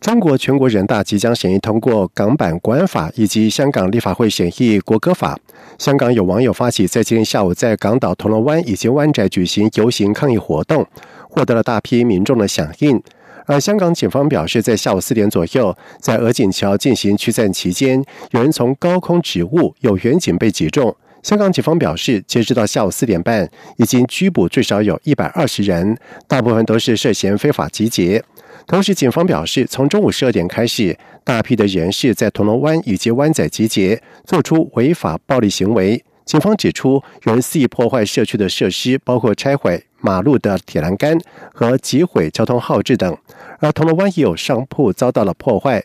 [0.00, 5.36] 中国全国人大即将审议通过《港版国安法》以及香港立法会审议《国歌法》。
[5.78, 10.86] 香港有网友发起在今天下午在港岛铜锣湾以及湾仔举行游行抗议活动，
[11.28, 13.00] 获得了大批民众的响应。
[13.44, 20.96] 而香港警方表示，在下午四点左右，在鹅颈桥进行驱散期间，有人从高空植物，有远警被击中。
[21.22, 28.22] 香港警方表示，截止到下午四点半，已经拘捕最少有一百二十人，大部分都是涉嫌非法集结。
[28.66, 36.02] 同时，警方表示，从中午十二点开始，大批的人士在铜锣湾以及湾仔集结，做出违法暴力行为。
[36.24, 41.18] 警方指出，人肆意破坏社区的设施，包括拆毁马路的铁栏杆
[41.52, 43.16] 和击毁交通号志等。
[43.58, 45.82] 而铜锣湾也有商铺遭到了破坏。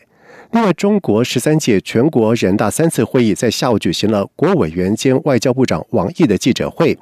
[0.52, 6.96] 另外，中国十三届全国人大三次会议在下午举行了国委员兼外交部长王毅的记者会。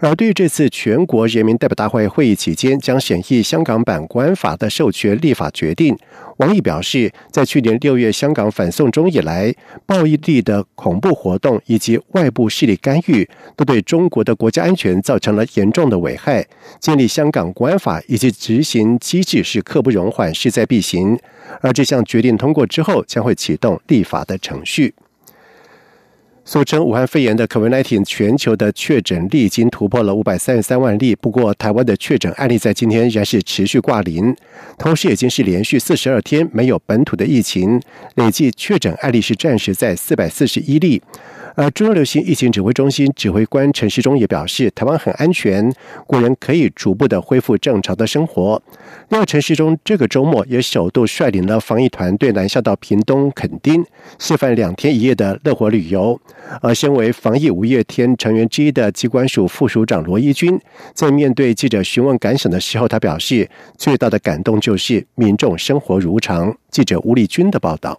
[0.00, 5.96] 而对于这次全国人民代表大会会议期间将审议香港版国安法的授权立法决定，
[6.36, 9.54] 王毅表示，在去年六月香港反送中以来，
[9.86, 16.46] 暴力的恐怖活动以及外部势力干预，都对中国的国家安全造成了严重的危害。
[16.78, 21.18] 建立香港国安法以及执行机制是刻不容缓、势在必行。
[21.60, 24.94] 而这项决定通过之后，将会启动立法的程序。
[26.48, 31.12] 俗称武汉肺炎的 COVID-19 全球的确诊率已经突破了五百三十三万例。
[31.16, 34.32] 不过，台湾的确诊案例在今天仍然是持续挂零，
[34.78, 37.82] 同时已经是连续四十二天没有本土的疫情，
[38.14, 41.02] 累计确诊案例是暂时在四百四十一例。
[41.56, 45.72] 而中央流行疫情指挥中心指挥官陈时中也表示，台湾很安全，
[46.06, 48.62] 国人可以逐步的恢复正常的生活。
[49.08, 53.82] 另外，陈时中这个周末也首度率领了防疫团队南下到屏东垦丁，
[54.18, 56.20] 示范两天一夜的乐活旅游。
[56.60, 60.60] 而身为防疫五月天成员之一的机关署副署长罗一军，
[60.92, 66.54] 在面对记者询问感想的时候，他表示，最大的感动就是民众生活如常。
[66.70, 67.98] 记者吴丽君的报道。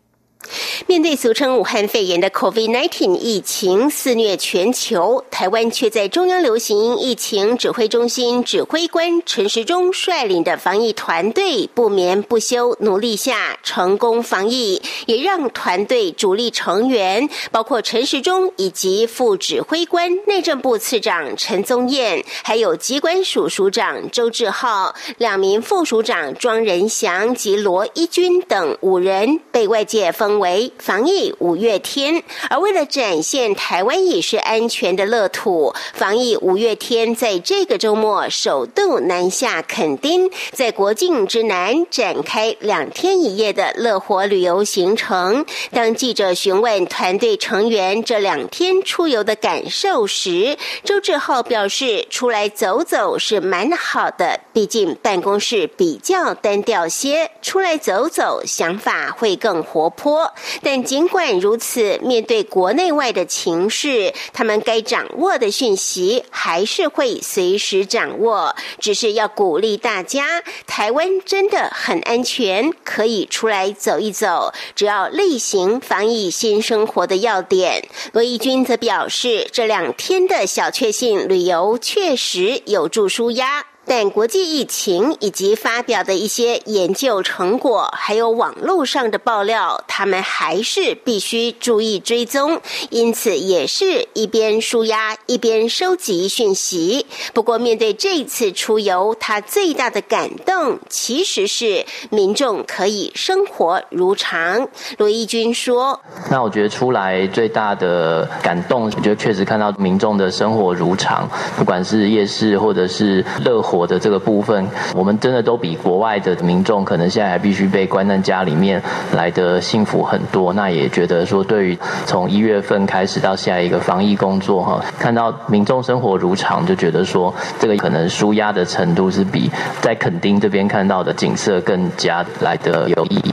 [0.85, 30.26] 面对俗称武汉肺炎的 COVID-19 疫情肆虐全球，台湾却在中央流行疫情指挥中心指挥官陈时中率领的防疫团队不眠不休努力下成功防疫，也让团队主力成员包括陈时中以及副指挥官内政部次长陈宗彦，还有机关署署长周志浩、两名副署长庄仁祥及罗一军等五人被外界封。
[30.39, 45.45] 为防疫五月天，而为了展现台湾也是安全的乐土，防疫五月天在这个周末首度南下垦丁，在国境之南展开两天一夜的乐活旅游行程。
[45.71, 60.16] 当记者询问团队成员这两天出游的感受时，周志浩表示：“出来走走是蛮好的，毕竟办公室比较单调些，出来走走想法会更活泼。”
[60.61, 68.55] 但尽管如此，面对国内外的情势，他们该掌握的讯息还是会随时掌握。
[68.79, 74.53] 只是要鼓励大家，台湾真的很安全，可以出来走一走。
[74.75, 83.65] 只要例行防疫新生活的要点，罗义军则表示，这两天的小确幸旅游确实有助舒压。
[83.89, 92.59] 但国际疫情以及发表的一些研究成果，还有网络上的爆料，他们还是必须注意追踪。
[92.89, 97.05] 因此，也是一边舒压一边收集讯息。
[97.33, 104.67] 不过，面对这次出游，他最大的感动其实是民众可以生活如常。
[104.97, 105.97] 罗义军说
[106.29, 111.25] ：“那我觉得出来最大的感动，我觉得确实看到民众的生活如常，
[111.57, 118.81] 不管是夜市或者是乐活。”我的这个部分，我们真的都比国外的民众可能现在还必须被关在家里面
[119.13, 120.51] 来的幸福很多。
[120.53, 129.49] 那也觉得说，对于从一月份开始到下一个防疫工作哈，看到民众生活如常，就觉得说这个可能舒压的程度是比
[129.81, 133.31] 在垦丁这边看到的景色更加来的有意义。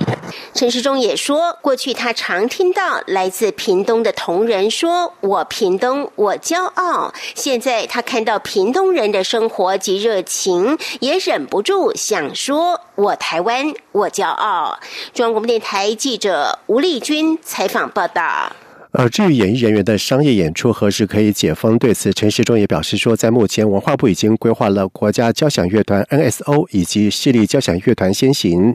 [0.52, 14.78] 陈时中也说，过去他常听到来自屏东的同仁说：“我屏东，我骄傲。”现在他看到屏东人的生活及热情，情也忍不住想说：“我台湾，我骄傲。”
[15.14, 18.50] 中央广播电台记者吴丽君采访报道。
[18.96, 28.72] 而至于演艺人员的商业演出何时可以解封，对此陈时中也表示说，在目前文化部已经规划了国家交响乐团 NSO 以及市立交响乐团先行。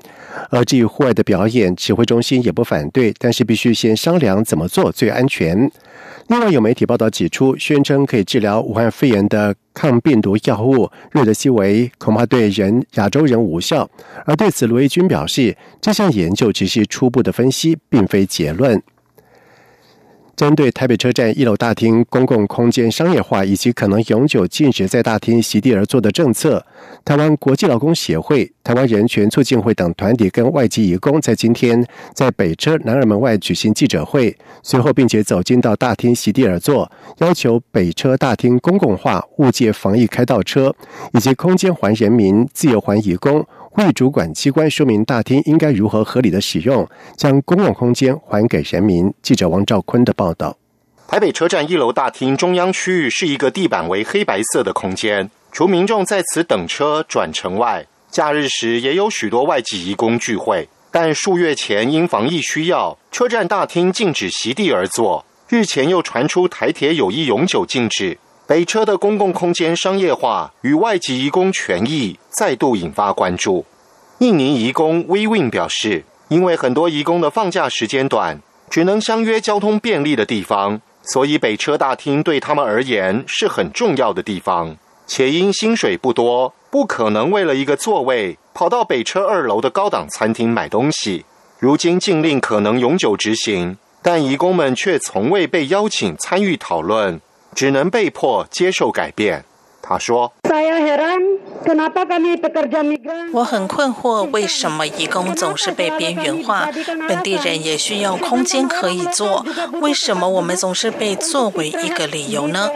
[0.49, 5.71] 而至于户外的表演，指挥中心也不反对，但是必须先商量怎么做最安全。
[6.27, 13.89] 另外有媒体报道指出，宣称可以治疗武汉肺炎的抗病毒药物瑞德西韦恐怕对人亚洲人无效。
[14.25, 18.83] 而对此，罗毅军表示，这项研究只是初步的分析，并非结论。
[20.39, 26.65] 针对台北车站一楼大厅公共空间商业化以及可能永久禁止在大厅席地而坐的政策，
[27.03, 34.33] 台湾国际劳工协会、台湾人权促进会等团体跟外籍移工在今天在北车南二门外举行记者会，
[34.63, 40.73] 随后并且走进到大厅席地而坐，要求北车大厅公共化、物界防疫开道车
[41.11, 43.45] 以及空间还人民、自由还移工。
[43.73, 49.13] 为主管机关说明大厅应该如何合理的使用，将公共空间还给人民。
[49.21, 50.57] 记者王兆坤的报道：
[51.07, 60.67] 台北车站一楼大厅中央区域是一个地板为黑白色的空间，除民众在此等车转乘外，假日时也有许多外籍移工聚会。
[60.91, 65.23] 但数月前因防疫需要，车站大厅禁止席地而坐。
[65.47, 68.17] 日前又传出台铁有意永久禁止。
[68.49, 73.63] 北车的公共空间商业化与外籍移工权益再度引发关注。
[74.17, 84.75] 印尼移工 WeWin 表示，因为很多移工的放假时间短，只能相约交通便利的地方，所以北车大厅对他们而言是很重要的地方。
[85.05, 91.23] 且因薪水不多，不可能为了一个座位跑到北车二楼的高档餐厅买东西。
[91.59, 97.21] 如今禁令可能永久执行，但移工们却从未被邀请参与讨论。
[97.53, 99.43] 只能被迫接受改变。
[99.81, 100.31] 他说。
[103.33, 106.69] 我很困惑，为什么义工总是被边缘化？
[107.07, 109.45] 本地人也需要空间可以坐，
[109.81, 112.69] 为什么我们总是被作为一个理由呢？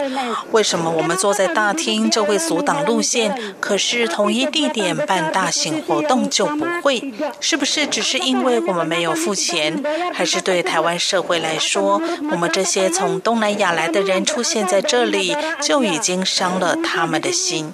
[0.51, 7.13] 为什么我们坐在大厅就会阻挡路线，可是同一地点办大型活动就不会？
[7.39, 9.81] 是不是只是因为我们没有付钱？
[10.13, 12.01] 还是对台湾社会来说，
[12.31, 17.71] 我们这些从东南亚来的人出现在这里，就已经伤了他们的心？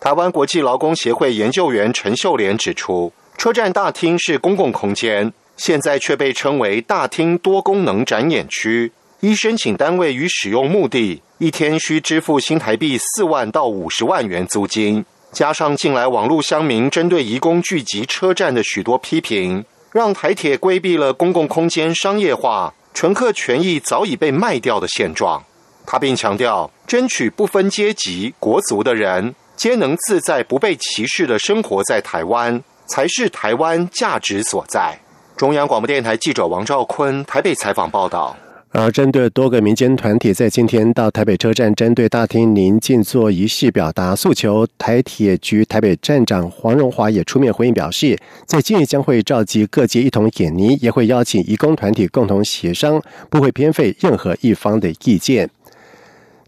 [0.00, 8.90] 台湾国际劳工协会研究员陈秀莲指出，车站大厅是公共空间，现在却被称为大厅多功能展演区。
[9.20, 15.04] 依申请单位与使用目的，一天需支付新台币四万到五十万元租金。
[15.32, 25.44] 加上近来网络乡民针对移工聚集车站的许多批评，让台铁规避了公共空间商业化、乘客权益早已被卖掉的现状。
[25.86, 34.98] 他并强调，争取不分阶级、国族的人皆能自在、不被歧视的生活在台湾，才是台湾价值所在。
[35.36, 38.36] 中央广播电台记者王兆坤台北采访报道。
[38.72, 53.00] 而针对多个民间团体在今天到台北车站，针对大厅宁静做仪式表达诉求，台铁局台北站长黄荣华也出面回应表示，在今日将会召集各界一同演拟，也会邀请义工团体共同协商，
[53.30, 55.48] 不会偏废任何一方的意见。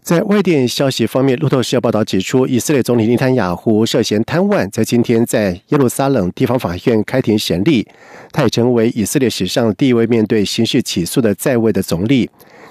[0.09, 7.87] 在外电消息方面，路透社报道指出，以色列总理内塔雅胡涉嫌贪污，在今天在耶路撒冷地方法院开庭审理。
[8.31, 12.27] 他也成为以色列史上第一位面对刑事起诉的在位的总理。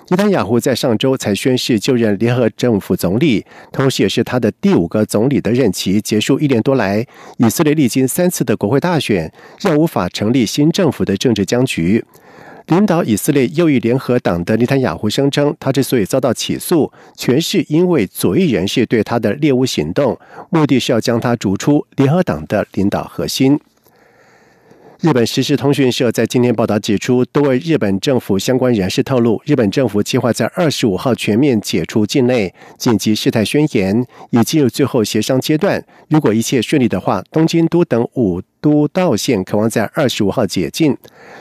[0.09, 12.05] 内塔雅胡在上周才宣誓就任联合政府总理，同时也是他的第五个总理的任期结束一年多来，以色列历经三次的国会大选，让无法成立新政府的政治僵局。
[12.69, 20.19] 领导以色列右翼联合党的内塔雅胡声称，他之所以遭到起诉，全是因为左翼人士对他的猎物行动，
[20.51, 23.59] 目的是要将他逐出联合党的领导核心。
[25.01, 35.85] 日本时事通讯社在今天报道指出，多位日本政府相关人士透露，日本政府计划在二十五号全面解除境内紧急事态宣言，已进入最后协商阶段。
[36.09, 40.97] 如果一切顺利的话，东京都等五都道县渴望在二十五号解禁。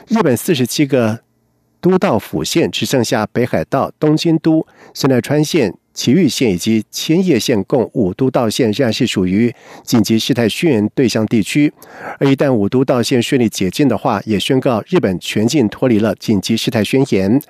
[0.06, 1.18] 日本四十七个
[1.80, 5.74] 都道府县只剩下北海道、东京都、神奈川县。
[5.98, 9.52] 埼玉县以及千叶县共五都道县仍然是属于
[9.82, 11.72] 紧急事态宣言对象地区，
[12.20, 17.42] 而一旦五都道县顺利解禁的话，也宣告日本全境脱离了紧急事态宣言。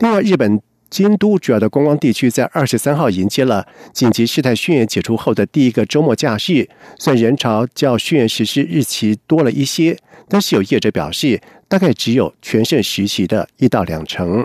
[0.00, 6.66] 另外，日本京都主要的观光地区在二十三号迎接了紧急事态宣言解除后的第一个周末假日，
[6.98, 9.96] 虽然人潮较宣言实施日期多了一些，
[10.28, 14.44] 但是有业者表示，大概只有全盛时期的一到两成。